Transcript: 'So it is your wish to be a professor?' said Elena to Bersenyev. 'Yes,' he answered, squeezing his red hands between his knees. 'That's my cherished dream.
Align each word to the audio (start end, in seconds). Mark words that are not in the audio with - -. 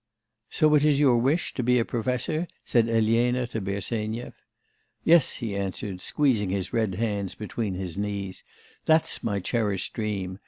'So 0.49 0.73
it 0.73 0.83
is 0.83 0.99
your 0.99 1.17
wish 1.19 1.53
to 1.53 1.61
be 1.61 1.77
a 1.77 1.85
professor?' 1.85 2.47
said 2.65 2.89
Elena 2.89 3.45
to 3.45 3.61
Bersenyev. 3.61 4.33
'Yes,' 5.03 5.33
he 5.35 5.55
answered, 5.55 6.01
squeezing 6.01 6.49
his 6.49 6.73
red 6.73 6.95
hands 6.95 7.35
between 7.35 7.75
his 7.75 7.99
knees. 7.99 8.43
'That's 8.85 9.21
my 9.23 9.39
cherished 9.39 9.93
dream. 9.93 10.39